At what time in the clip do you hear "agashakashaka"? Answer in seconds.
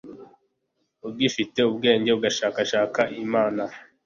2.17-3.01